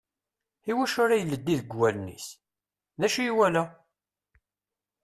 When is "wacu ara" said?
0.77-1.15